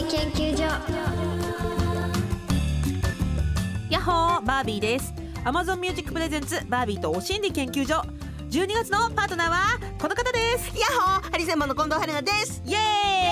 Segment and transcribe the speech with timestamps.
[0.00, 0.62] ー研究所。
[3.90, 5.14] ヤッホーバービーです。
[5.44, 8.02] Amazon Music Presents バービーとお心理研究所。
[8.50, 10.70] 12月のパートナーはこの方です。
[10.78, 12.62] ヤッホーハリセンボンの近藤春菜です。
[12.64, 13.27] イエーイ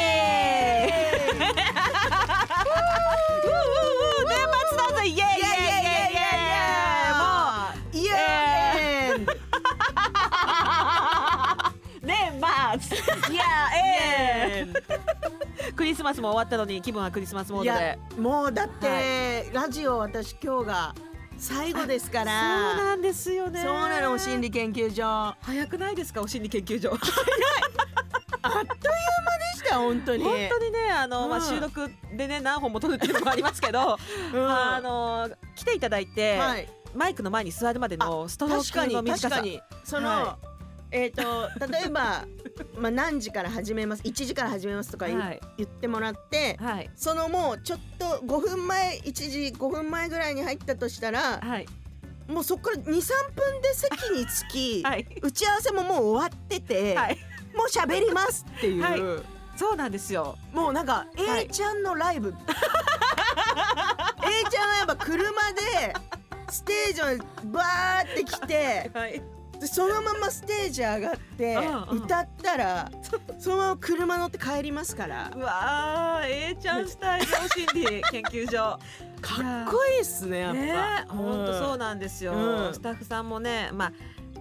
[16.07, 17.99] マスも終わったのに気分はクリスマスモードで。
[18.21, 20.95] もうだって、ラジオ私今日が
[21.37, 23.61] 最後ですかそうらなんですよね。
[23.61, 25.05] そうなのお心理研究所。
[25.05, 26.95] あ早くないですかお心理研究所。
[26.95, 27.11] っという
[28.47, 30.23] 間でした本当に。
[30.23, 33.99] 本当にねあの、まあうん収録でね何本も撮るっていうのもありますけど、
[34.33, 34.49] うん。
[34.49, 36.69] あの来ていただいて、はい。
[36.95, 39.29] マイクの前に座るまでのストロークの短さ。
[39.29, 40.39] 確かにその、は
[40.91, 42.25] えっ、と例えば
[42.79, 45.41] まあ何時から始めます？1時から始めますとか言,、はい。
[45.59, 46.91] 言ってもらってはい。
[46.95, 51.67] そのもうちょっと5分前1時5分前ぐらいに入ったとしたらはい。
[52.29, 52.95] もうそこから23分
[53.63, 55.07] で席に着き、 はい。
[55.23, 57.19] 打ち合わせももう終わってて、はい。
[57.55, 59.01] もう喋りますっていう、はい。
[59.57, 60.37] そうなんですよ。
[60.53, 61.45] もうなんかはい。
[61.45, 62.35] A ちゃんのライブ、
[64.23, 65.95] A ちゃんはやっぱ車で
[66.51, 67.05] ステージを
[67.53, 69.23] バーって来てはい
[69.61, 71.57] でそのままステージ上がって
[71.91, 72.91] 歌ったら
[73.39, 75.31] そのまま車乗って帰りますから。
[75.35, 78.79] うわー A ちゃんスタイルお心理研究所。
[79.21, 80.61] かっこいいっすねやっぱ。
[80.61, 80.75] ね
[81.09, 82.75] 本当そうなんですよ、うん。
[82.75, 83.93] スタッフさんもねまあ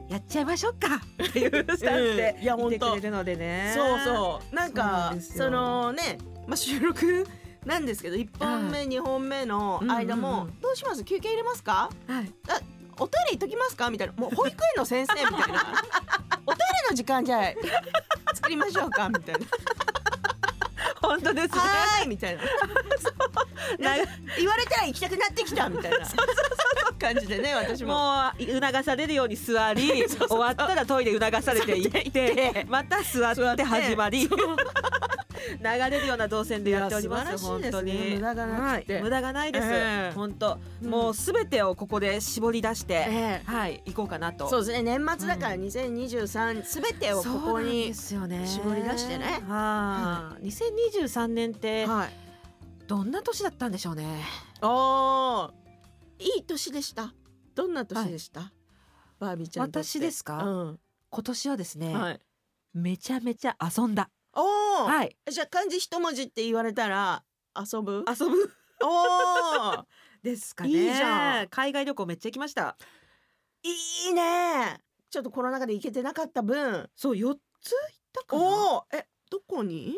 [0.10, 1.02] やっちゃいましょうか。
[1.24, 2.68] っていうスタンスでうん。
[2.68, 3.74] いてくれるのでね。
[3.76, 4.56] そうそう。
[4.56, 7.26] なんかそのね、まあ、収録
[7.66, 11.04] なんですけど1本目2本目の間もうん「どうします？
[11.04, 11.90] 休憩入れますか？
[12.08, 12.32] はい
[12.98, 14.14] おトイレ行っときますか?」みたいな。
[14.18, 15.82] もう保育園の先生みたいな
[16.46, 19.40] 「おトイレの時間じゃあ作りましょうか」みたいな。
[21.02, 21.60] 本当です「ね。
[21.60, 22.44] はーい」みたいな。
[23.80, 23.96] な
[24.38, 25.98] 言われたら行きたくなってきたみたいな。
[26.98, 27.94] 感じでね私も。
[27.94, 34.30] もう促されるように座り終わったらトイレ促されていってまた座って始まり
[35.60, 38.12] 流れるような動線でやっております本当に。
[38.12, 40.12] ね無駄がなく無駄がないです、ええ。
[40.16, 40.90] 本当、うん。
[40.90, 43.52] もうすべてをここで絞り出して、ええ。
[43.52, 44.50] はい行こうかなと。
[44.50, 44.98] そうですね。
[44.98, 45.62] 年末だからうん。
[45.62, 48.48] 2023すべてをここに絞り出
[48.98, 49.44] してね。
[49.48, 52.10] はあ、2023年ってはい。
[52.88, 54.24] どんな年だったんでしょうね。
[54.62, 55.52] おー。
[56.20, 57.14] いい年でした。
[57.56, 58.52] どんな年でした、
[59.20, 60.44] バービーちゃん私ですか？
[60.44, 60.80] うん。
[61.10, 62.20] 今年はですね、はい。
[62.74, 65.16] めちゃめちゃ遊んだおお、はい。
[65.30, 67.24] じゃあ漢字一文字って言われたら
[67.58, 68.04] 遊ぶ？
[68.08, 68.52] 遊ぶ。
[68.84, 69.86] おお
[70.22, 70.70] ですかね。
[70.70, 71.48] いいじゃん。
[71.48, 72.78] 海外旅行めっちゃ行きました。
[73.64, 74.82] いいね。
[75.10, 76.90] ちょっとコロナ禍で行けてなかった分。
[76.96, 77.38] そう4つ行っ
[78.12, 78.44] たかな。
[78.44, 79.98] おおえどこに？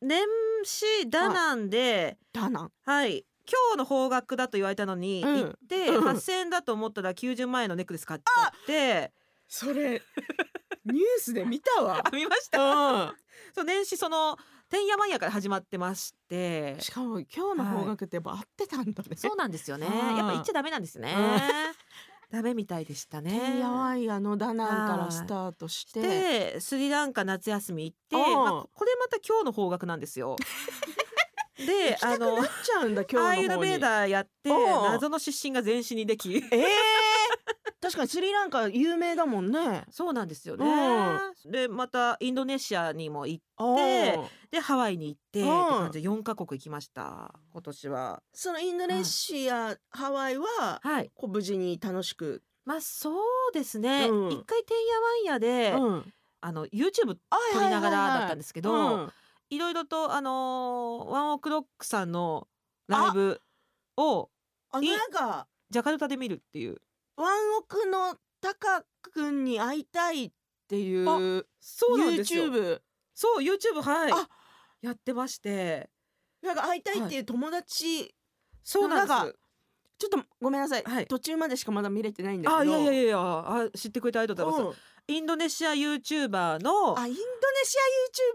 [0.00, 0.22] 年
[0.64, 2.72] 始ダナンでダナン。
[2.84, 3.24] はい。
[3.50, 5.36] 今日の方角だと言われたのに、うん。
[5.38, 9.12] 行ってうん8000円だと思ったら90万円のネックレス買っちゃって。
[9.48, 10.02] それ
[10.92, 12.02] ニュースで見たわ。
[12.04, 13.04] あ 見ました。
[13.04, 13.16] う
[13.54, 14.36] そう年始その
[14.68, 16.76] てんやわんやから始まってまして。
[16.78, 19.86] んしかも今日の方角ってやっぱ合ってたんだね、そうなんですよね。
[19.86, 20.16] うん。
[20.16, 21.14] やっぱ行っちゃダメなんですね。
[22.30, 23.30] ダメみたいでしたね。
[23.30, 26.02] てんやわんやのダナンからスタートして。
[26.02, 28.34] でスリランカ夏休み行って、うん。
[28.34, 30.36] まあ、これまた今日の方角なんですよ。
[31.56, 34.64] であのうんだ今アーユルベーダーやってうん。
[34.92, 36.36] 謎の失神が全身にでき。
[36.36, 37.07] ええ
[37.88, 39.84] 確かにスリランカ有名だもんね。
[39.90, 40.66] そうなんですよね、
[41.46, 43.44] でまたインドネシアにも行っ
[44.52, 48.22] てハワイに行ってってうん感じで4カ国行きました今年は。
[48.32, 51.10] そのインドネシア、ハワイははい。
[51.14, 54.06] こう無事に楽しく、まあそうですね。
[54.06, 54.44] 一、うん。
[54.44, 59.12] 回てんやわんやで、うん、あの YouTube 撮りながらだったんですけど、うん。
[59.50, 62.48] いろいろとあのーワンオクロックさんの
[62.86, 63.40] ライブ
[63.96, 64.30] を
[64.70, 66.78] あなんかジャカルタで見るっていう
[67.18, 70.30] ワンオクのタカ君に会いたいっ
[70.68, 72.44] ていうそうなんですよ。
[72.44, 72.80] YouTube
[73.14, 74.12] そう YouTube はい。
[74.12, 74.28] あ。
[74.80, 75.90] やってまして。
[76.40, 78.14] なんか会いたいっていう友達、
[78.62, 79.36] そうなんです。
[79.98, 81.06] ちょっとごめんなさい、はい。
[81.08, 82.60] 途中までしかまだ見れてないんだけど。
[82.60, 84.76] あいやいやいやあ知ってくれてありがとうございます、
[85.08, 85.16] うん。
[85.16, 87.18] インドネシア YouTuber のあインドネ
[87.64, 87.76] シ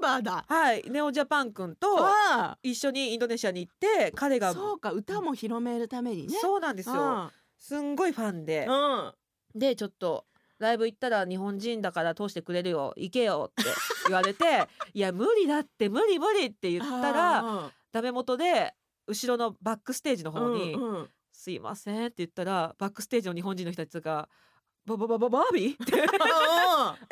[0.02, 0.44] ア YouTuber だ。
[0.46, 0.84] はい。
[0.90, 6.38] ネオジャパン君とあ一緒にインドネシアに行って彼がそうか歌も広めるためにね。
[6.42, 7.32] そうなんですよ
[7.64, 8.66] すんごいファンで。
[8.68, 9.14] うん、うん
[9.56, 10.26] でちょっと
[10.58, 13.70] ライブ行ったら日本人だから通してくれるよ行けよって
[14.08, 18.74] 言われていや無理だって無理無理って言ったらあダメ元で
[19.06, 24.28] 後ろのバックステージのー方にうんうん「すいません」って言ったらバックステージの日本人の人たちが
[24.86, 25.98] 「バババババービー?」って「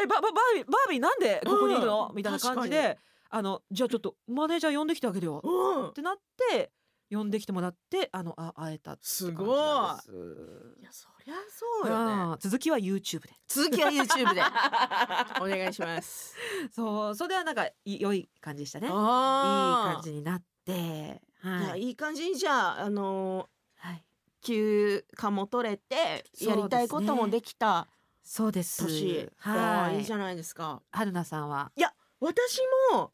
[0.02, 2.98] えバババービーバービーなんでここにいるの?」みたいな感じで
[3.30, 5.42] あのじゃあちょっとマネージャー呼んできてあげるよ。
[5.44, 5.90] うん。
[5.90, 6.18] ってなっ
[6.50, 6.72] て
[7.12, 9.58] 呼んできてもらってあのあ会えたってすごい。
[9.58, 10.80] 感じなんです。
[10.80, 12.12] いやそりゃそうよね。
[12.14, 13.30] あー続きは YouTube で。
[13.48, 14.42] 続きは YouTube で。
[15.42, 16.36] お願いします。
[16.74, 18.88] そうそれはなんかい良い感じでしたね。
[18.88, 20.72] いいあー感じになって。
[20.72, 21.48] い。
[21.48, 24.06] やはいいい感じにじゃああのはい。
[24.42, 27.88] 休暇も取れてやりたいこともできた
[28.24, 29.98] そうです年、はい。
[30.00, 30.82] いいじゃないですか。
[30.92, 31.72] 春菜さんは？
[32.20, 32.60] 私
[32.92, 33.12] も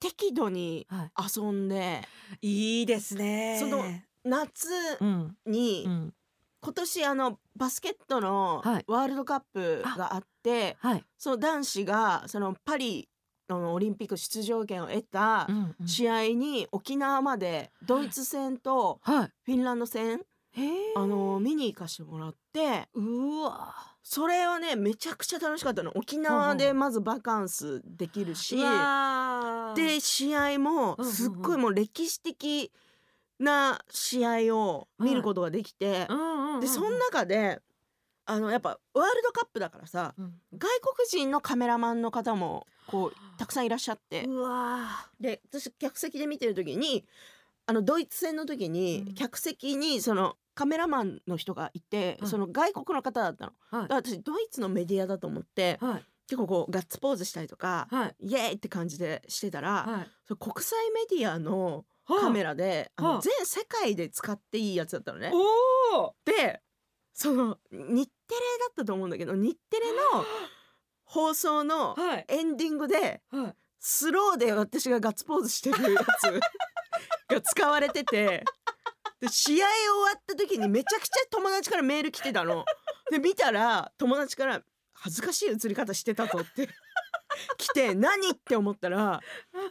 [0.00, 2.02] 適度には遊んで。
[2.40, 3.58] いいいですね。
[3.60, 3.84] その
[4.24, 4.68] 夏
[5.00, 5.36] うん。
[5.46, 6.14] に、うん。
[6.62, 8.84] 今年あのバスケットのはい。
[8.86, 11.04] ワールドカップがあって、はい。
[11.16, 13.08] その男子がそのパリ
[13.48, 15.88] のオリンピック出場権を得たうんうん。
[15.88, 19.32] 試合に沖縄までドイツ戦とはい。
[19.44, 20.20] フィンランド戦
[20.52, 22.88] へえあの見に行かしてもらって。
[22.94, 23.74] うわ
[24.12, 25.92] それはねめちゃくちゃ楽しかったの。
[25.94, 28.56] 沖縄でまずバカンスできるし
[29.76, 32.72] で試合もすっごいもう歴史的
[33.38, 36.08] な試合を見ることができて
[36.60, 37.62] でその中で
[38.26, 40.32] あのやっぱワールドカップだからさうん。
[40.54, 44.26] 外国人のカメラマンの方もこうたくさんいらっしゃって。
[45.20, 47.04] で私客席で見てる時に
[47.64, 49.14] あのドイツ戦の時にうん。
[49.14, 52.28] 客席にそのカメラマンの人がいて、はい。
[52.28, 53.52] その外国の方だったの。
[53.70, 53.82] はい。
[53.84, 56.04] だから私ドイツのメディアだと思ってーはい。
[56.26, 58.26] 結構こうガッツポーズしたりとか、はい。
[58.26, 60.10] イエーイって感じでしてたら、はい。
[60.28, 65.32] その国際メディアのカメラで、あ全世界で使っていいやつだったのね。
[66.26, 66.60] で
[67.14, 69.98] その日テレだったと思うんだけど日テレの
[71.04, 72.26] 放送のはい。
[72.28, 73.54] エンディングではい。
[73.78, 76.40] スローで私がガッツポーズしてるやつ
[77.34, 78.44] が使われてて
[79.20, 82.64] で試合終わった時にめちゃくちゃ友達からメール来てたの。
[83.10, 84.62] で見たら友達から
[84.94, 86.68] 恥ずかしい映り方してたぞって
[87.56, 89.20] 来て何って思ったら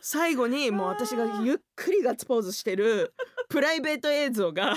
[0.01, 3.13] 最後にもう私がゆっくりガッツポーズしてる
[3.48, 4.75] プライベート映像が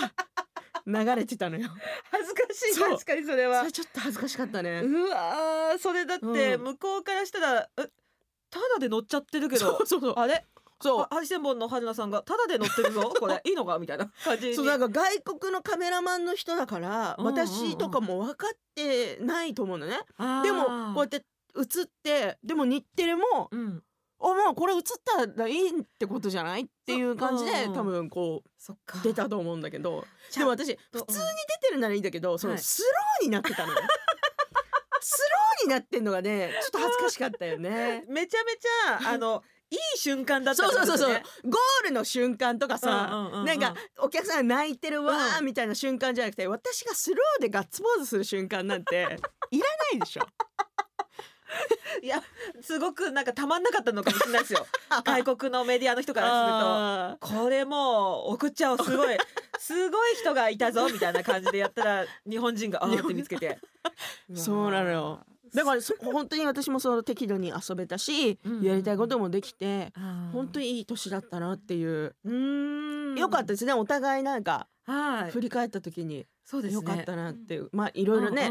[0.87, 1.69] 流れてたのよ。
[2.11, 4.81] 恥ずかしい確かにそれはそれちょっと恥ずかしかったね。
[4.81, 7.83] うわーそれだってうん向こうからしたらえ
[8.51, 10.15] ただで乗っちゃってるけどそうそうそう。
[10.17, 10.45] あれ？
[10.83, 11.07] そう。
[11.09, 14.55] あハリセンボンの春菜さんがただで乗ってるぞ これいいのかみたいな感じに。
[14.55, 17.39] そうなんか外国のカメラマンの人だからうんうんうん。
[17.49, 20.01] 私とかも分かってないと思うのね。
[20.43, 21.25] でもこうやって
[21.57, 23.83] 映ってでも日テレもうん
[24.25, 27.67] 「あもうこれ映ったらいいってことじゃない?」っていう感じでう。
[27.67, 30.05] んうん多分こう出たと思うんだけど。
[30.35, 31.25] でも私と普通に
[31.63, 32.63] 出てるならいいんだけどそのはい。
[32.63, 33.81] スローになってたのよ。
[35.05, 38.05] スローになってんのがねちょっと恥ずかしかったよね。
[38.09, 39.43] めちゃめちゃあの
[39.73, 43.47] いい瞬間だったそうそうそうそう、ねゴールの瞬間とかさ、うんうんうんうん。
[43.47, 45.47] なんかお客さんが泣いてるわーうん。
[45.47, 48.97] みたいな瞬間じゃなくて私がスローでガッツポーズする瞬間なんて
[49.51, 50.27] いらないでしょ。
[52.03, 52.23] いや
[52.63, 54.67] すごくなんかたまんなかったのかもしれないですよ。
[55.05, 57.43] 外国のメディアの人からあすると。
[57.43, 59.17] これもう送っちゃおうすごい。
[59.59, 63.59] すごい人がいたぞみたいな感じでやったら日本人があーって見つけて。
[64.35, 65.21] そうなのよ。
[65.29, 69.93] ーだからそ本当に私もその適度に遊べたし、やりたいこともできて
[70.33, 73.19] 本当ににいい年だったなっていう、うーん。
[73.19, 73.73] よかったですね。
[73.73, 75.31] お互いなんかはい。
[75.31, 76.75] 振り返った時にそうですね。
[76.77, 78.51] よかったなっていう、まあいろいろね、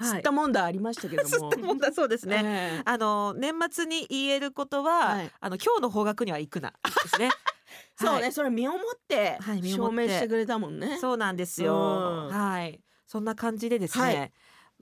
[0.00, 1.28] 吸ったもんだありましたけども。
[1.28, 2.82] 吸ったもんだそうですね、ええ。
[2.84, 5.30] あの年末に言えることは、はい。
[5.40, 7.30] あの今日の方角には行くなですね。
[7.96, 8.32] そうね、はい。
[8.32, 9.38] それ身をもって。
[9.62, 10.98] 証明してくれたもんね。
[10.98, 12.34] そうなんですよ、うん。
[12.34, 12.80] はい。
[13.06, 14.32] そんな感じでですね、はい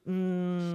[0.06, 0.14] うー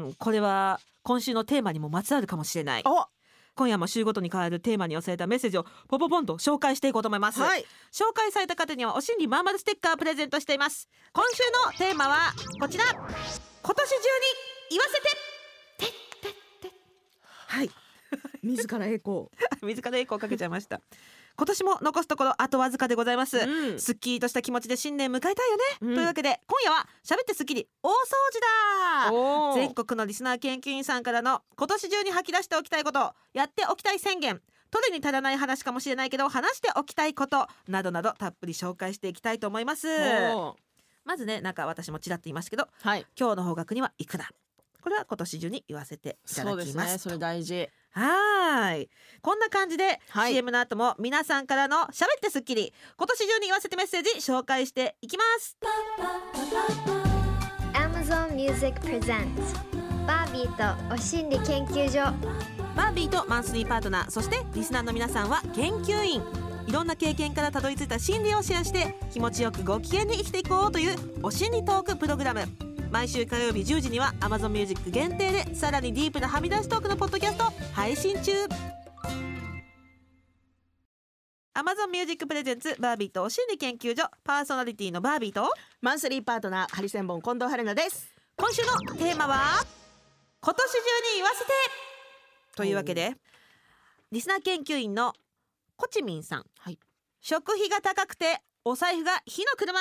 [0.10, 2.84] んこれは今週のテーマにもまつわるかもしれない。
[2.86, 3.08] あ
[3.56, 7.66] 今夜も週ごとに変わるテーマに寄せたメッセージをポポポンと紹介していこうと思います、はい。
[7.92, 10.90] 紹介された方にはお心理まんまるステッカープレゼントしています。
[11.14, 12.86] 今週のテーマはこちら。
[12.86, 14.10] 今年中に
[14.72, 15.34] 言わせて。
[17.48, 17.70] はい。
[18.42, 19.28] 自ら栄光。
[19.62, 20.82] 自らエコーかけちゃいました
[21.36, 23.80] 今年も残すところあとわずかでございます、うん。
[23.80, 25.96] すっきりとした気持ちで新年迎えたいよね、うん。
[25.96, 27.94] というわけで今夜は喋ってすっきり大掃
[28.32, 29.54] 除だ。
[29.56, 39.88] 全国のリスナー研究員さんからの今年中に吐き出しておきたいことやっておきたい宣言取るに足らない話かもしれないけど話しておきたいことなどなどたっぷり紹介していきたいと思います。
[41.04, 43.06] まずねなんか私もちらっと言いましたけどはい。
[43.20, 44.30] 今日の方角には行くな
[44.82, 46.72] これは今年中に言わせていただそうですね。
[46.74, 47.70] きますそれ大事。
[47.94, 48.90] はーい。
[49.22, 50.34] こんな感じで、はい。
[50.34, 55.58] CM の後も皆さんからの喋ってスッキリ今年中に言わせてメッセージ紹介していきます。
[57.74, 59.74] Amazon Music Presents
[60.06, 62.00] バービーとお心理研究所。
[62.76, 66.22] バービーとマンスリーパートナーそしてリスナーの皆さんは研究員。
[66.68, 78.32] いろんな経験からたどり着いた心理をシェアして気持ちよくご機嫌に生きていこうというお心理トークプログラム毎週火曜日10時には Amazon Music 限定でさらにディープなはみ出しトークのポッドキャストを配信中。
[81.56, 88.14] Amazon Music Presents バービーと心理研究所パーソナリティのバービーとマンスリーパートナーハリセンボン近藤春菜です。
[88.38, 89.66] 今週のテーマは
[90.40, 90.84] 今年中に
[91.16, 91.52] 言わせて！
[92.56, 93.16] というわけで
[94.12, 95.14] リスナー研究員の
[95.78, 96.78] コチミンさん、はい。
[97.22, 99.80] 食費が高くてお財布が火の車。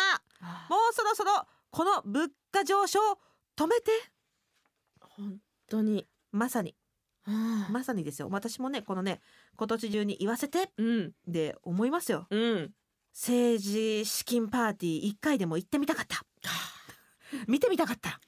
[0.71, 3.01] もうそろそろこの物価上昇
[3.57, 3.91] 止めて。
[5.01, 5.39] 本
[5.69, 6.07] 当に。
[6.31, 6.77] まさに。
[7.27, 8.29] ままさにですよ。
[8.31, 9.21] 私もねこのね
[9.57, 10.71] 今年中に言わせて。
[10.77, 11.13] うん。
[11.27, 12.27] で思いますよ。
[12.31, 12.73] うん。
[13.15, 16.23] 政治資金パーティー1回でも行ってみたかった。
[17.49, 18.21] 見てみたかった。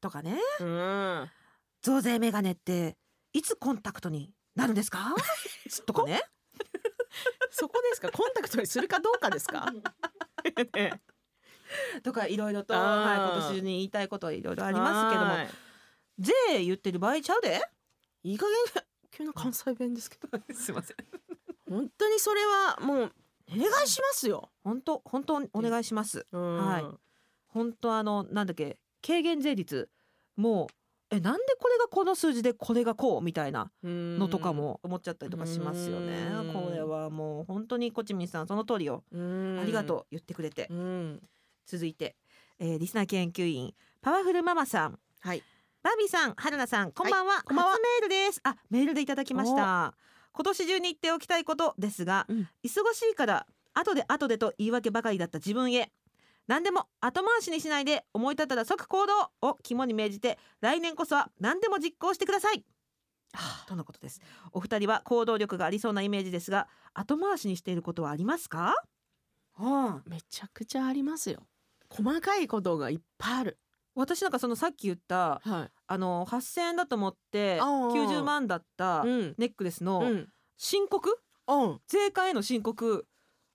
[0.00, 0.38] とかね。
[0.60, 1.30] うん。
[1.82, 2.96] 増税メガネって
[3.32, 5.14] いつコンタクトになるんですか？
[5.86, 6.22] とかね。
[7.52, 7.80] そこ？
[7.88, 8.10] ですか？
[8.10, 9.70] コンタクトにするかどうかですか？
[10.74, 11.00] ね
[12.02, 15.32] とかいろいろと、はい、今年中に言いたいことはいろいろありますけども。
[15.32, 15.48] はい。
[16.18, 16.32] 税
[16.64, 17.60] 言ってる場合ちゃうで。
[18.24, 18.84] いい加減。
[19.10, 20.96] 急な関西弁ですけどすいません。
[21.68, 23.12] 本当にそれはもう
[23.50, 26.26] お願いしますよ、本当本当お願いします。
[26.32, 26.84] はい。
[26.84, 27.00] うん
[27.50, 28.78] 本当あのなんだっけ。
[29.04, 29.88] 軽減税率。
[30.36, 30.66] もう
[31.10, 36.28] えなんでこれがこの数字でこれがこうみたいなののとかも思っちゃったりとかしますよね。
[36.30, 36.52] うん。
[36.52, 39.02] これはもう本当にこちみんさんその通りよ。
[39.12, 40.06] ありがとう。
[40.10, 40.68] 言ってくれて。
[40.70, 41.22] う、ん、
[41.68, 42.16] 続いて、
[42.58, 45.42] えーリスナー研究員パワフルママさんはい
[45.82, 47.42] バービーさん、春菜さん、こんばんは。
[47.44, 48.40] こんばんは初メールです。
[48.42, 49.94] あ、メールでいただきました。
[50.32, 55.92] 今年中に言っておきたいことですが、うん忙しいから後で後でと言い訳ばかりだった自分へ。
[56.48, 62.64] 何でも後回しにしないで思い立ったら即行動を肝に銘じて来年こそは何でも実行してください。
[63.66, 64.20] とのことです。
[64.52, 68.74] お二人は行動力がありそうなイメージですが、後回しにしていることはありますか？
[69.54, 71.42] はあ、めちゃくちゃありますよ
[71.90, 73.58] 細かいことがいっぱいある。
[73.94, 75.70] 私なんかそのさっき言ったはい。
[75.88, 79.34] あの8000円だと思ってああ90万だったうん。
[79.38, 80.28] ネックレスのうん。
[80.56, 81.18] 申告？
[81.48, 81.80] うん。
[81.88, 83.06] 税関への申告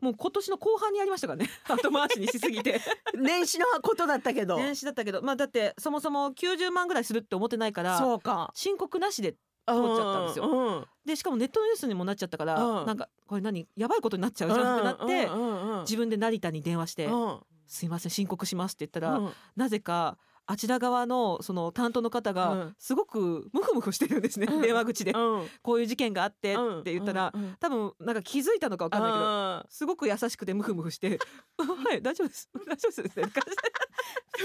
[0.01, 1.49] もう今年の後半にやりましたからね。
[1.69, 2.81] 後回しにしすぎて。
[3.15, 4.57] 年始のことだったけど。
[4.57, 5.21] 年始だったけど。
[5.21, 8.51] まあだってそもそも90万ぐらいするって思ってないからそうか。
[8.53, 10.45] 申告なしで通っちゃったんですよ。
[10.45, 12.85] よでしかもネットのニュースにもなっちゃったから、うん。
[12.85, 13.65] なんかこれ何？
[13.77, 15.79] やばいことになっちゃうじゃんってなって、うん。
[15.83, 19.33] 自分で成田に電話してうん「すいません申告します」って言ったら、うん。
[19.55, 22.75] なぜかあちら側のその担当の方うがん。
[22.77, 24.61] すごくムフムフしてるんですね、うん。
[24.61, 25.47] 電話口で、うん。
[25.61, 26.79] こういう事件があってうん。
[26.81, 27.43] って言ったら、うん。
[27.43, 27.55] うん。
[27.59, 31.17] 多分なんか気づいたのかわかんないけど、あすごく優しくてムフムフして
[31.57, 32.49] 「はい大丈夫です。
[32.53, 33.55] 大丈夫です」って感じ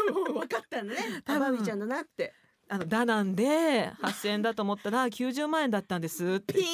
[0.07, 0.95] でも分かったね。
[1.27, 1.41] 多分。
[1.41, 2.33] バービーちゃんだなって。
[2.71, 6.55] あのダなんで8,000円だと思ったら 90万円だったんですって。
[6.55, 6.69] ピーン。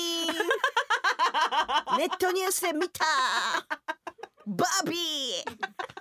[1.99, 3.05] ネットニュースで見た。
[4.47, 5.94] バービー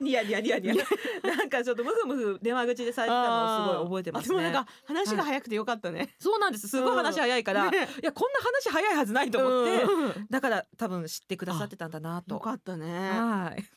[0.00, 0.74] ニヤニヤニヤニヤ。
[1.22, 4.36] なんかちょっとムフムフ電話口でされてたのをすごい覚えてますね。
[4.38, 6.68] あでもなんか話が早くてよかったね、そうなんです。
[6.68, 7.88] すごい話早いから、ね。
[8.02, 12.34] いやこんな話早いはずないと思って、うんだから多分知ってくださってたんだなと。
[12.34, 13.10] よかったね。
[13.10, 13.62] はい。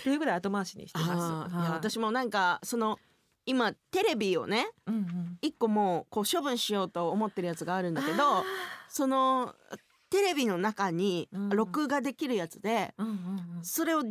[0.00, 1.54] っていうぐらい後回しにしてます。
[1.54, 2.98] いや私もなんかその
[3.44, 4.92] 今テレビをねう
[5.42, 8.44] 一個もうこう処分しようと思ってるやつがあるんだけど
[8.88, 9.54] その
[10.10, 11.48] テレビの中にうん。
[11.48, 12.94] 録画できるやつで、
[13.62, 14.02] それを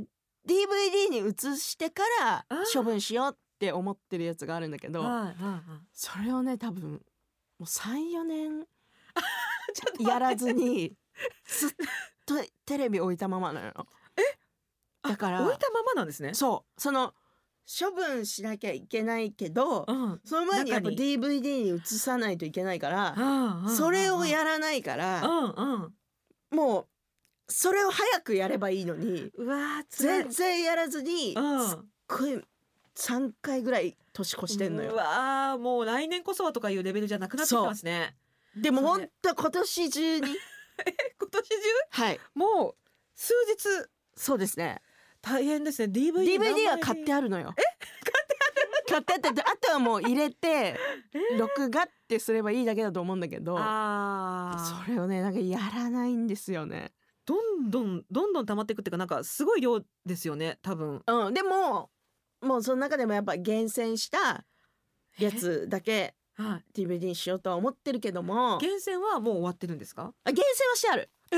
[0.48, 5.04] DVD に移してから処分しようって思ってるやつがあるんだけど
[5.94, 7.00] それをね多分も
[7.60, 8.66] う34年
[10.00, 10.96] やらずに
[11.46, 11.70] ずっ
[12.26, 13.88] とテレビ置いたままなの。
[15.04, 16.34] だから置いたままなんですね？
[16.34, 17.14] そうその
[17.80, 20.22] 処分しなきゃいけないけどうん。
[20.24, 24.30] その前にやっぱ中 DVD に移さないといけないからそれをる。
[24.30, 25.96] やらないからうんうん。
[26.52, 26.88] もう
[27.52, 31.68] それを早くやればいいのにうわ全然やらずにうん。
[31.68, 32.42] すっごい
[32.96, 34.96] 3回ぐらい年越してんのうよ。
[34.96, 38.16] わーもう来年こそはとかいうレベルじゃなくなってきてますね。
[38.56, 40.28] でもそれほんと今年中に。
[40.28, 41.56] 今年中？
[41.90, 42.20] はい。
[42.34, 42.76] もう
[43.16, 43.90] 数日。
[44.16, 44.82] そうですね。
[45.22, 45.94] 大変ですね。
[45.94, 47.54] DVD DVD は買ってあるのよ。
[48.88, 50.78] 買ってあってであとはもう入れて
[51.40, 53.56] 録画ってすればいいだけだと思うんだけど。
[53.58, 53.62] そ
[54.92, 56.92] れをねなんかやらないんですよね。
[57.32, 61.02] どんどんどんどん溜まっていくっていうかなんかすごい量ですよね多分。
[61.06, 61.90] うん、でも
[62.42, 64.44] もうその中でもやっぱ厳選した
[65.18, 66.82] やつだけはい。
[66.82, 70.14] DVD にしようとは思ってるけども厳選はもう終わってるんですか？
[70.24, 71.10] あ厳選はしてある。
[71.32, 71.38] え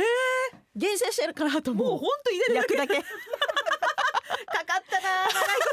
[0.76, 2.96] 厳選してるからあともうもう本当入れるだけだけ。
[3.04, 5.60] かかったな長い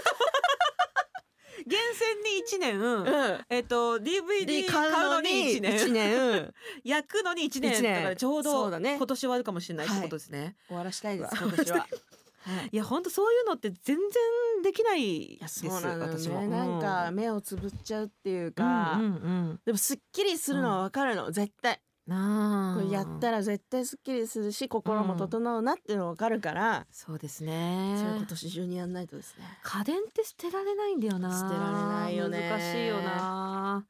[1.71, 3.45] 厳選に一年、うん。
[3.49, 5.77] えっと DVD で買うのに一年。
[5.77, 6.53] 一年。
[6.85, 7.95] 焼くのに一年一年。
[7.95, 11.87] だからちょうど今年終わるかもしれないってことですね、終わらしたいです今年は。
[12.43, 12.69] はい。
[12.73, 16.41] い、や本当そういうのって全然できないですそうなのよ私も。
[16.41, 19.61] ねなんか目をつぶっちゃうっていううんか、うんうん。
[19.65, 21.73] でもすっきりするのはわかるの、絶対。
[21.73, 21.81] なあ
[22.11, 29.45] これやったら絶対すっきりするし心も整うなっていうの分かるから、そうですそれね今年中にやんないとですね。
[29.63, 31.31] 家電って捨てられないんだよな。
[31.31, 32.51] 捨てられないよね。
[32.51, 33.87] 難しいよな。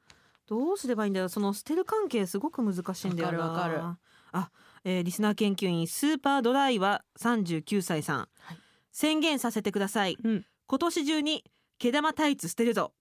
[0.46, 1.28] どうすればいいんだよ。
[1.28, 3.38] その捨てる関係すごく難しいんだよな。
[3.38, 3.96] わかるわかる。
[4.32, 4.50] あ、
[4.84, 8.58] えーリスナー研究員スーパードライは39歳さん、はい。
[8.92, 10.44] 宣言させてください、うん。
[10.66, 11.44] 今年中に
[11.78, 12.92] 毛玉タイツ捨てるぞ。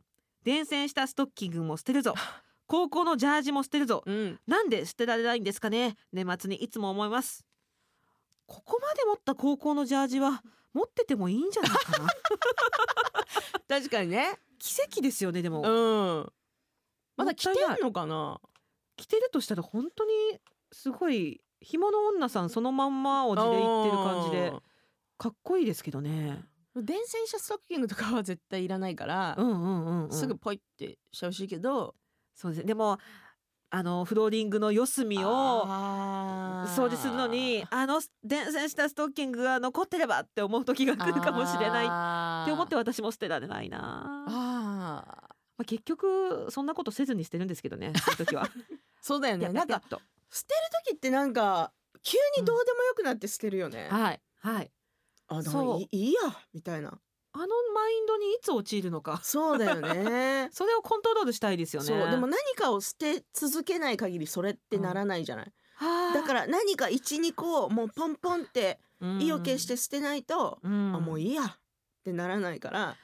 [0.43, 2.13] 伝染したストッキングも捨てるぞ
[2.69, 4.03] 高校のジャージも捨てるぞ。
[4.05, 4.39] うん。
[4.45, 5.95] なんで捨てられないんですかね？
[6.13, 7.43] 年末にいつも思います。
[8.45, 12.07] ここまで持った高校のジャージは持っててもいいんじゃないかな？
[13.67, 14.37] 確かにね。
[14.59, 16.31] 奇跡ですよねでも、うん。
[17.17, 18.39] まだ着てんのかな？
[18.97, 20.11] 着てるとしたら本当に
[20.71, 24.53] すごい紐の女さんそのまんまおじで言ってる感じで
[25.17, 26.09] かっこいいですけどね。
[26.75, 31.95] うん伝染したストッキングとかは絶対いらないから、うんうんうん、うん、すぐポイってしてほしいけど
[32.39, 32.59] そうです。
[32.61, 32.97] ねでも
[33.71, 44.25] あのフローリングの四隅を掃除するのにあの伝染したストッキングが残ってればって思う時が来るかもしれないって思って私も捨てられないな。
[44.27, 45.29] あー。
[45.57, 48.49] まあ、結局そんなことせずに捨てるんですけどね そういう時は。
[49.01, 49.43] そうだよね。
[49.45, 49.81] やなんか
[50.31, 54.71] 捨てる時ってなんか急にどうでもよくなって捨てるよね、はいはい。
[55.27, 55.65] あでそう。
[55.65, 56.21] もいいいいや
[56.53, 56.99] みたいな
[57.39, 59.21] あのマインドにいつ陥るのか。
[59.23, 60.49] そうだよね。
[60.51, 62.11] それをコントロールしたいですよね。
[62.11, 65.53] でも何かを捨て続けない限りそれってならないじゃない、
[66.13, 68.81] だからら何か12個もうポンポンって
[69.21, 71.59] 意を決して捨てないと、うん、あもういいやっ
[72.03, 72.97] てならないから、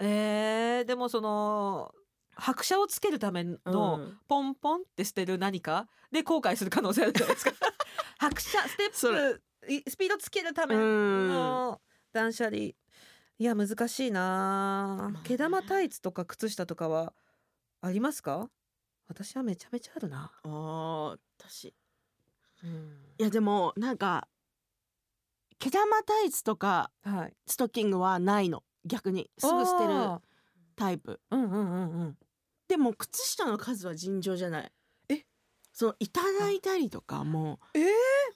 [0.00, 1.94] えー、でもその
[2.34, 4.18] 拍車をつけるためのうん。
[4.26, 5.88] ポンポンって捨てる何か？
[6.10, 7.52] で後悔する可能性あるじゃないですか。
[8.18, 11.28] 拍車ステそップいスピードつけるためうん。
[11.28, 11.80] の
[12.12, 12.70] 断捨離
[13.38, 14.20] いや難しいな。
[14.98, 17.12] まあね毛玉タイツとか靴下とかは
[17.80, 18.50] ありますか？
[19.08, 21.72] 私はめちゃめちゃあるな、あー私。
[22.64, 22.98] うん。
[23.18, 24.26] いやでもなんか
[25.58, 27.34] 毛玉タイツとかはい。
[27.46, 28.64] ストッキングはないの。
[28.84, 29.30] 逆に。
[29.38, 30.20] すぐ捨てるあ
[30.76, 31.20] タイプ。
[31.30, 32.16] ーうんうんうんうん。
[32.66, 34.72] でも靴下の数は尋常じゃない。
[35.10, 35.24] え？
[35.72, 37.84] そのいただいたりとかもえー、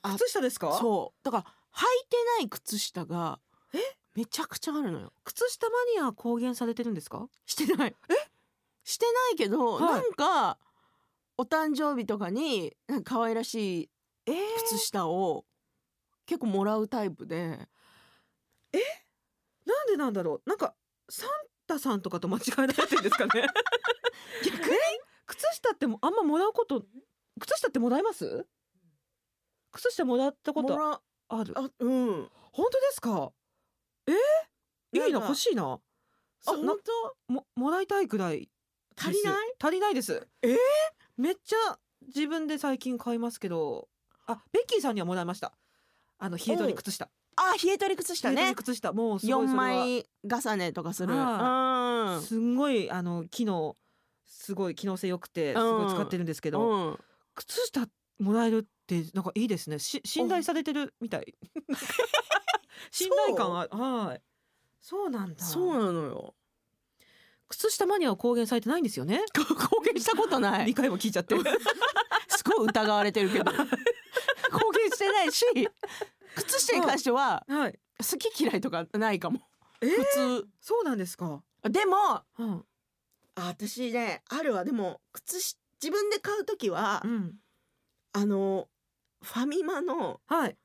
[0.03, 0.73] あ靴下ですか？
[0.81, 1.25] そう。
[1.25, 3.41] だから履いてない靴下が
[3.75, 3.79] え？
[4.15, 5.13] めちゃくちゃあるのよ。
[5.25, 7.29] 靴下マニア公言されてるんですか？
[7.47, 7.97] してない。
[8.09, 8.15] え？
[8.85, 10.03] してないけど、はい。
[10.03, 10.59] なんか
[11.39, 13.91] お誕生日とかになんか可愛らしい
[14.27, 14.37] えー、
[14.69, 15.45] 靴下を
[16.27, 17.69] 結構もらうタイプで。
[19.65, 20.49] なんでなんだろう？
[20.49, 20.75] なんか
[21.09, 21.29] サン
[21.67, 23.47] タさんとかと間違えられてるんですかね？
[24.45, 24.77] 逆に？
[25.27, 26.85] 靴下ってもあんまもらうこと
[27.41, 28.47] 靴下ってもらえます？
[29.73, 31.59] 靴下もらったことある？
[31.59, 32.31] あうん。
[32.53, 33.33] 本当ですか？
[34.07, 34.13] え？
[34.99, 35.65] ー、いいのな欲しいな。
[35.65, 35.79] あ
[36.45, 36.67] 本
[37.29, 37.33] 当？
[37.33, 38.49] ももらいたいくらい
[38.97, 39.35] 足りない？
[39.63, 40.27] 足りないです。
[40.43, 40.49] え？
[40.49, 40.57] ー
[41.17, 43.89] めっちゃ自分で最近買いますけど
[44.27, 45.53] あベッキーさんにはもらいました。
[46.19, 47.09] あの冷え取り靴下。
[47.37, 48.55] あ冷え取り靴下ね。
[48.55, 48.93] 靴下。
[48.93, 49.55] もうすごい4それは。
[49.55, 51.15] 枚重ねとかする。
[52.23, 53.77] すんごいあの機能
[54.25, 56.99] すごい機能性良くてすごい使ってるんですけど、うん。
[57.35, 57.87] 靴下
[58.19, 59.79] もらえるってなんかいいですね。
[59.79, 61.35] し信頼されてるみたい
[62.91, 64.23] 信頼感あはい。
[64.81, 65.45] そうなんだ。
[65.45, 66.35] そうなのよ。
[67.49, 69.21] 靴下マニアは公言されてないんですよね？
[69.35, 70.71] 公言したことない。
[70.71, 71.37] 2回も聞いちゃって。
[72.29, 73.45] すごい疑われてるけど。
[73.53, 75.45] 公言してないし
[76.37, 77.79] 靴下に関してははい。
[77.99, 79.41] 好き嫌いとかないかも。
[79.81, 79.91] えー？
[79.91, 82.65] 普そうなんですか、通でもうん。
[83.35, 84.65] あ私ねあるわ。
[84.65, 87.35] でも靴下自分で買う時は、うん、
[88.13, 88.69] あの
[89.21, 90.57] ファミマのはい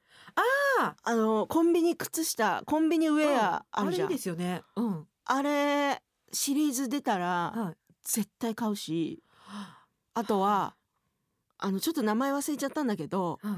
[1.04, 4.62] あのコンビニ靴下コンビニウェアあるじゃん、れいいですよね。
[4.76, 5.08] うん。
[5.26, 7.78] あれシリーズ出たらはい。
[8.04, 9.22] 絶対買うし
[10.14, 10.76] あとは
[11.58, 13.58] あのちょっと名前忘れちゃったんだけどは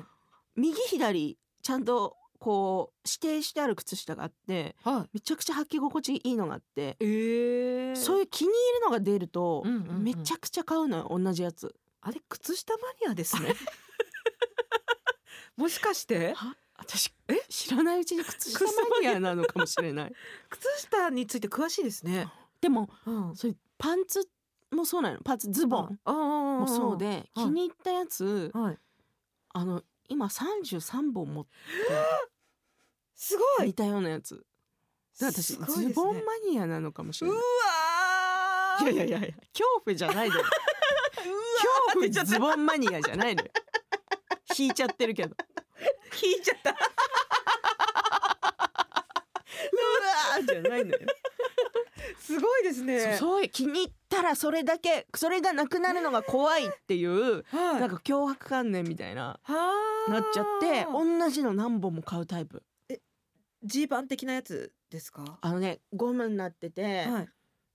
[0.56, 0.62] い。
[0.62, 5.10] 右左ちゃんとこう指定してある靴下があってはい。
[5.13, 10.04] めちゃくちゃ履き心地いいのがあって、えー、そういう気に入るのが出ると、うんうんうん。
[10.04, 11.74] めちゃくちゃ買うのよ同じやつ。
[12.02, 13.54] あれ靴下マニアですね。
[15.58, 16.56] もしかしては
[16.89, 17.39] 私え？
[17.49, 20.13] 知らないうちに靴下マニアなのかもしれない。
[20.49, 22.32] 靴下について詳しいですね。
[22.62, 24.28] でもうん、それパンツ
[24.71, 28.80] もそうなのパンツズボンももそうではい気に入ったやつはい。
[29.54, 31.52] あの今33本持って
[33.15, 33.73] すご似。
[33.73, 34.43] たようなやつ。
[35.19, 37.36] で私ねズボンマニアなのかもしうわ
[38.82, 38.93] れない。
[38.93, 40.43] ーいやいやいやいや恐怖じゃないのよ。
[41.93, 43.52] 恐怖ズボンマニアじゃないのよ。
[44.58, 45.36] 引いちゃってるけど。
[46.21, 46.71] 引いちゃった。
[46.71, 50.99] うわーじゃないのよ。
[52.19, 53.15] すごいですね。
[53.17, 59.71] そう気に入ったたらそれだけそれがなくなるのが怖いっていうはいなんか脅迫観念みたいなは
[60.08, 62.63] あなっちゃって同じの何本も買うタイプ
[63.63, 65.38] ジーパン的なやつですか？
[65.41, 67.29] あのねゴムになってて、はい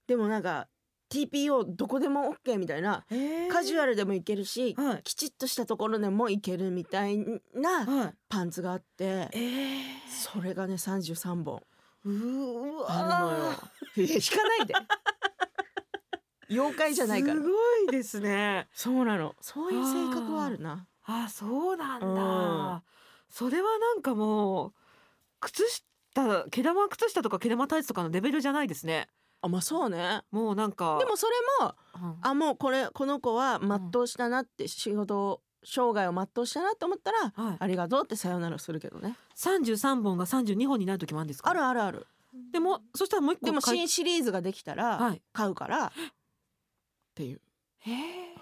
[0.09, 0.66] でもなんか
[1.11, 3.05] TPO どこでも OK みたいな
[3.51, 5.03] カジュアルルでもいけるし、はい。
[5.05, 7.19] きちっとしたところでもいけるみたい
[7.55, 8.14] なはい。
[8.29, 9.83] パンツがあってえー。
[10.09, 11.62] それがね33本。
[12.05, 13.53] うーわあるのよ。
[13.97, 14.75] 引かないで。
[16.51, 17.35] 妖怪じゃないから。
[17.35, 18.69] すごいですね。
[18.73, 19.35] そうなの。
[19.40, 20.87] そういう性格はあるな。
[21.07, 22.83] あそうなんだ、うん。
[23.31, 24.73] それはなんかもう
[25.40, 29.09] 靴下毛玉靴下とか毛玉タイツとかのレベルじゃないですね
[29.44, 30.22] あまあそうね。
[30.30, 31.33] もうなんかでもそれ
[31.64, 32.18] もうん。
[32.22, 39.16] あもうこれこの子は全うしたなって仕事を生涯を全うしたなって思ったらはい、ありがとうってさよならするけどね。
[39.37, 41.50] 33本が32本になる時もあるんですか？
[41.50, 42.07] あるあるある。
[42.52, 45.22] でもそしたらもう一個でも新シリーズができたらはい。
[45.33, 45.90] 買うからっ
[47.14, 47.40] ていう。
[47.80, 48.35] へえ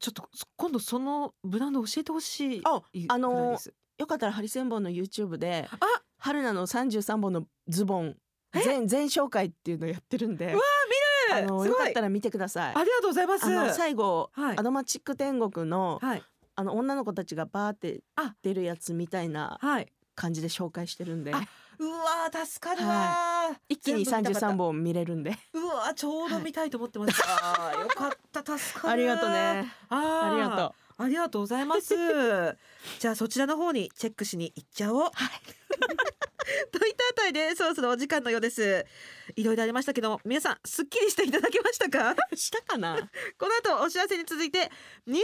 [0.00, 3.58] ちょっとそ今度そのブランド教えてほしいあいあの
[3.96, 5.78] よかったらハリセンボンの YouTube であ！
[6.18, 8.14] 春菜の33本のズボンえ
[8.62, 10.52] 全全紹介っていうのやってるんで。
[10.52, 10.62] うわ
[11.32, 11.84] あのよすごい。
[11.84, 12.74] かったら見てください。
[12.74, 13.46] ありがとうございます。
[13.46, 14.58] あの最後、はい。
[14.58, 16.22] アドマチック天国のはい。
[16.56, 21.34] あの女の子たちがバーってあ出るやつみたいなはい感じで紹介してるんで。
[21.34, 21.42] あ
[21.78, 24.54] うわー助かるわー、一気に全部見たかった。
[24.54, 25.36] 33本見れるんで。
[25.52, 28.92] うわーちょうど見たいと思ってました、あーよかった助かる。
[28.92, 29.72] ありがとうね。
[29.88, 30.74] あーありがとう。
[30.96, 31.94] ありがとうございます。
[33.00, 35.10] じゃあそちらの方にチェックしに行っちゃおう
[36.70, 38.84] といったあたりでそろそろお時間のようです。
[39.36, 42.14] いろいろありましたけども皆さんすっきりしていただけましたか？
[42.34, 42.96] したかな？
[43.38, 44.70] この後お知らせに続いて2023
[45.08, 45.18] 年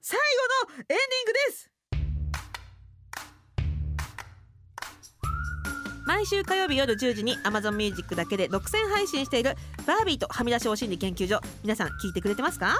[0.00, 0.18] 最
[0.68, 1.70] 後のエンディングです。
[6.06, 9.54] 毎週火曜日夜10時に Amazon Music だけで独占配信している
[9.86, 12.76] バービーとはみ出しお心理研究所皆さん聞いてくれてますか？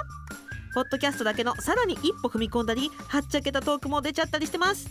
[0.75, 4.89] ポッドキャストだけのさらに一歩踏み込んだりはっちゃけたトークも出ちゃったりしてます。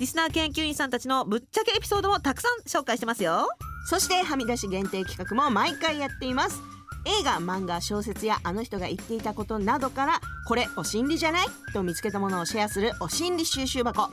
[0.00, 3.46] リスナー研究員さんたちのぶっちゃけエピソードもたくさん紹介してますよ。
[3.86, 6.58] そしてはみ出し限定企画も毎回やっています。
[7.04, 11.46] 映画漫画小説やあの人が言っていたことなどからこれお心理じゃない？
[11.74, 14.08] と見つけたものをシェアするお心理収集箱。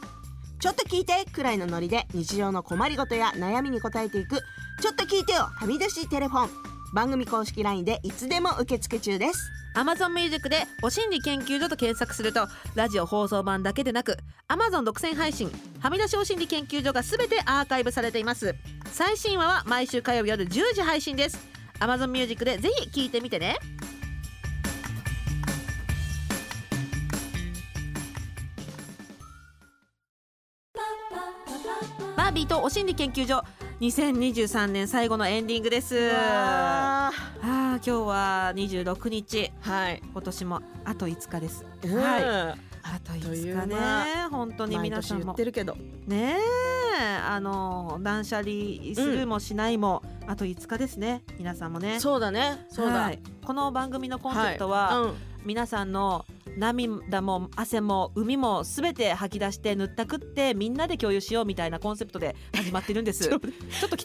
[0.59, 4.41] ちょっと聞いてくらいのノリで日常の困りごとや悩みに答えていく。
[4.81, 6.72] ちょっと聞いてよはみ出しテレフォン。
[6.93, 9.51] 番組公式 LINE でいつでも受付中です。
[9.75, 18.53] Amazon Music でお心理研究所と検索するとラジオ放送版だけでなく Amazon 独占配信はみ出しお心理研究所がすべてアーカイブされています。
[18.91, 21.39] 最新話は毎週火曜日夜10時配信です。
[21.79, 23.57] Amazon Music でぜひ聞いてみてね。
[32.15, 33.43] バービーとお心理研究所。
[33.83, 36.09] 2023年最後のエンディングです。
[36.13, 39.51] あはあ今日は26日。
[39.91, 40.01] い。
[40.09, 41.65] 今年もあと5日です。
[41.83, 41.95] うん。
[41.97, 42.23] はい。
[42.23, 45.25] あとという5日ね間、本当に皆さんも。
[45.25, 45.75] 言ってるけど。
[46.07, 46.37] ね
[46.97, 48.45] え、あの断捨離
[48.95, 51.21] するもしないも、あと5日ですね。
[51.37, 51.99] 皆さんもね。
[51.99, 55.13] そうだねそうだ、はいこの番組のコンセプトは、うん
[55.45, 56.25] 皆さんの
[56.57, 63.27] 涙も汗も海もすべて吐き出して塗ったくってみんなで共有しようみたいなコンセプトで始まってるんです。
[63.27, 63.49] ちょっと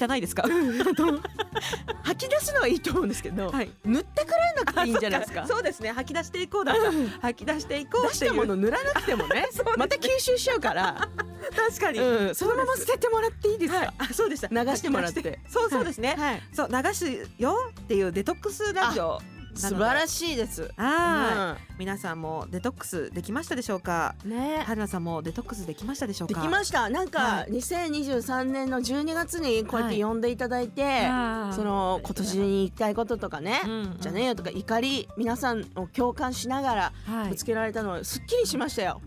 [0.05, 0.43] 汚いですか？
[2.03, 3.71] 吐き出すのはいいと思うんですけど、はい。
[3.85, 5.47] 塗ってくれなくていいんじゃないですか？
[5.47, 5.93] そうですね。
[5.93, 6.75] 吐き出していこうだ。
[7.23, 8.15] 吐き出していこう出。
[8.15, 11.09] してたもの塗らなくてもねねまた吸収しちゃうから、
[11.57, 11.99] 確かに。
[11.99, 14.49] うん、そのまま捨ててもらっていいですか、はい、あそうでした。
[14.49, 15.41] 流してもらって。
[15.49, 17.07] そうそうですね、はい、そう流す
[17.39, 19.21] よっていうデトックスラジオ
[19.59, 20.71] 素晴らしいです。
[20.77, 24.15] は皆さんもデトックスできましたでしょうか？
[24.25, 24.63] い、ね。
[24.65, 26.41] 春菜さんもデトックスできましたでしょうか？
[26.41, 26.89] できました。
[26.89, 31.53] なんか、は2023年の12月にこうやって呼んでいただいて、あー。
[31.55, 33.97] その今年に言いたいこととかね、うんうん。
[33.99, 37.31] じゃねえよとか怒り皆さんを共感しながらはい。
[37.31, 39.01] ぶつけられたのはすっきりしましたよ。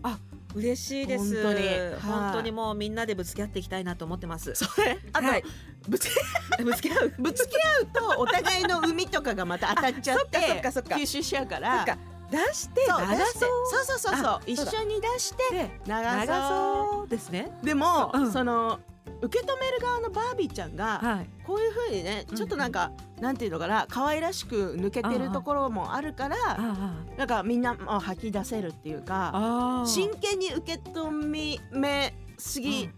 [0.54, 1.42] 嬉しいです。
[1.42, 1.68] 本当に。
[2.02, 4.54] 本当にもうみんなでぶつけ合っていきたいなと思ってます。
[4.54, 5.44] それあと、はい。
[5.88, 6.08] ぶつ
[6.62, 7.14] ぶつけ合う？
[7.18, 7.86] ぶつけ合う
[8.16, 10.94] とお互いの海とかがまた当たっちゃってあ そっかそっかそっか。
[10.96, 11.98] 吸収しちゃうからか。
[12.30, 13.26] 出してそう流そう。
[13.26, 14.26] そうそうそうそう。
[14.26, 16.26] あ一緒に出してで流流そう。
[16.26, 17.50] そうですね。
[17.62, 18.32] でも、うん。
[18.32, 18.80] その
[19.20, 21.30] 受け止める側のバービーちゃんが、はい。
[21.44, 32.88] こういう風にねうんちょっとなんか、なんていうのかな可愛らしく抜けてるところもあるから、あなんかみんなも吐き出せるっていうかあ真剣に受け止めすぎ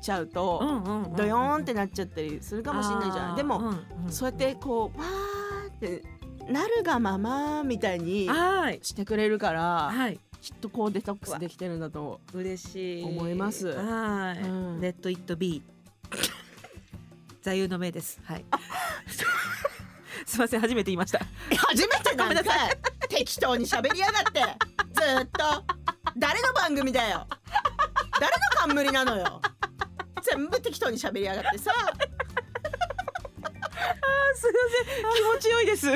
[0.00, 0.68] ちゃうと、うん。
[0.68, 3.36] うんうんドヨーンってなっちゃったりするかもしれないじゃない。
[3.36, 3.66] でも、うん
[4.06, 4.12] うん。
[4.12, 6.02] そうやってこうわーって
[6.52, 8.78] なるがままみたいにはい。
[8.82, 13.04] してくれるからはいきっとこうデトックスできてるんだと嬉しい。
[13.04, 13.66] 思います。
[13.66, 14.80] はい、うん。
[14.80, 16.22] レッドイットビー。
[17.42, 18.20] 座右の銘です。
[18.22, 18.44] はい。
[20.24, 21.18] すいません初めて言いました。
[21.56, 22.78] 初めてなんごめんなかい。
[23.08, 24.40] 適当に喋りやがって。
[24.94, 25.64] ずーっと。
[26.16, 27.26] 誰の番組だよ。
[28.20, 29.40] 誰の冠なのよ。
[30.22, 31.58] 全部適当に喋りやがって。
[31.58, 31.72] さ
[34.36, 34.58] すいま
[34.94, 35.12] せん。
[35.12, 35.88] 気持ちよいです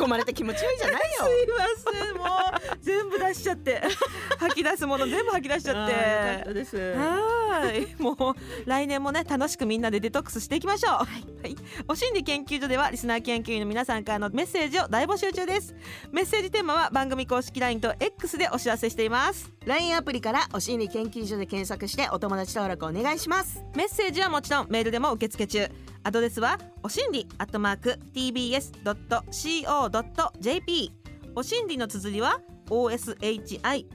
[0.00, 1.00] 込まれて気持ちよいじゃないよ。
[1.84, 2.16] ません。
[2.16, 3.82] もう全部出しちゃって。
[4.38, 6.40] 吐き出すもの全部吐き出しちゃって。
[6.40, 6.76] ったです。
[6.76, 8.02] はい。
[8.02, 8.34] もう
[8.68, 10.92] 来年もね楽しくみんなでデトックスしていきましょう。
[10.92, 11.06] は
[11.44, 11.56] い、
[11.88, 15.74] お心理研究所ではリスナー研究員の皆さんからのメッセージを大募集中です。
[16.10, 19.50] メッセージテーマは番組公式 LINE と X でお知らせしています。
[19.66, 23.62] LINE アプリからお心理研究所で検索してお友達登録お願いします。
[23.74, 25.68] メッセージはもちろんメールでも受付中
[26.02, 28.80] アドレスはおしんりアットマーク tbs.co.jp
[31.34, 33.88] おしんりの綴りは OSHINRI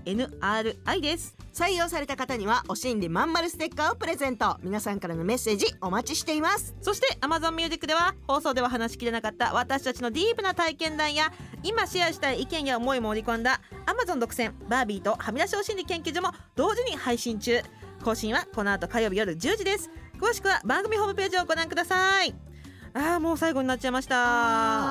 [1.01, 1.35] です。
[1.53, 4.57] 採用された方にはお心理まんまるステッカーをプレゼント。
[4.61, 6.75] 皆さんからのメッセージお待ちしています。
[6.81, 11.31] そして Amazon Music では放送では話しきれなかった私たちのディープな体験談や
[11.63, 17.61] 今シェアしたい意見や思いも織り込んだ Amazon 独占バービーとはみ出しお心理研究所も同時に配信中。
[18.03, 22.33] 更新はこの後火曜日夜10時です詳しくは番組ホームページをご覧ください。
[22.97, 24.15] あーもう最後になっちゃいました。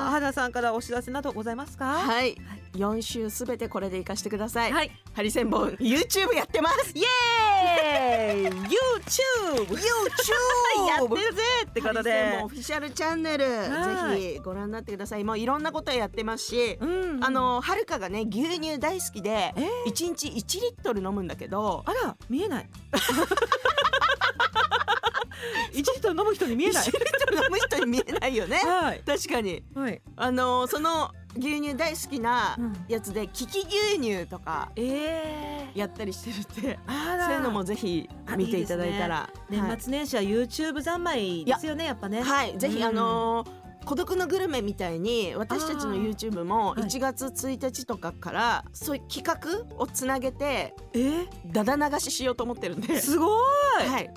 [0.05, 0.11] あー。
[0.11, 1.85] 花さんからお知らせなどございますか？
[1.85, 2.37] はい。
[2.75, 4.91] 4週すべてこれで活かしてください、はい。
[5.13, 6.91] ハリセンボン YouTube やってます。
[6.93, 8.51] イエーイ！
[8.51, 9.73] YouTube
[10.87, 12.39] やってるぜってことで。
[12.43, 14.21] オフィシャルチャンネルはい。
[14.21, 15.23] ぜひご覧になってください。
[15.23, 19.91] もういろんなことやってますし、うんあのはるかがね牛乳大好きでえー。
[19.91, 22.69] 1日1リットル飲むんだけどあら見えない
[25.73, 26.83] 一リットル飲む人に見えない。
[26.83, 28.57] 1リットル飲む人に見えないよね。
[28.57, 29.01] はい。
[29.05, 29.63] 確かに。
[29.75, 30.01] はい。
[30.15, 32.85] あのその牛乳大好きなうん。
[32.87, 36.79] やつで利き牛乳とかええやったりしてるって。
[36.87, 39.29] あそういうのもぜひ見ていただいたら。
[39.49, 42.21] 年末年始は YouTube 三昧ですよねやっぱね。
[42.21, 42.83] はい、はい、ぜひ、うん。
[42.83, 46.81] あのー孤独のグルメみたいに私たちの YouTube もはい。
[46.81, 53.27] 1月1日とかからそういう企画をつなげてえだだ流ししようと思ってるんで、すご
[53.79, 53.87] い。
[53.87, 54.11] はい、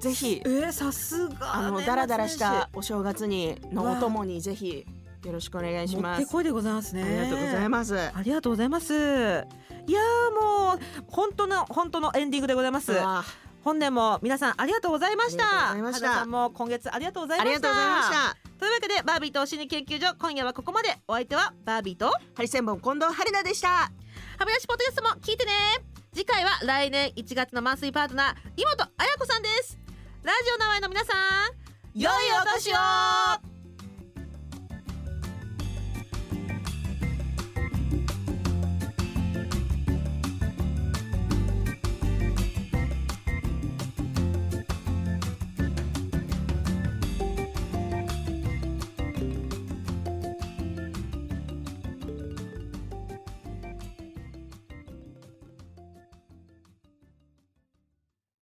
[0.00, 4.86] ぜひえー、さすがあのダラダラし年たお正月にのお供にぜひ
[5.24, 6.22] よろしくお願いします。
[6.22, 7.02] ってこいでございますね。
[7.02, 7.98] ありがとうございます。
[7.98, 8.94] ありがとうございます。
[8.94, 12.92] いやーもう本当の本当のエンディングでございます。
[13.62, 15.44] 本年も皆さんありがとうございました。
[15.44, 16.06] ありがとうございました。
[16.06, 17.50] 原さんも今月ありがとうございました。
[17.50, 18.36] ありがとうございました。
[18.58, 20.96] というわけでバービーとお心理研究所今夜はここまで。
[21.06, 23.68] お相手はバービーとハリセンボン近藤春菜でした。
[23.68, 23.90] は
[24.46, 25.52] み出しポッドキャストも聞いてね。
[26.12, 29.79] 次回は来年1月のマンスリーパートナー妹彩子さんです
[30.22, 33.59] ラジオの前の皆さん良いお年を。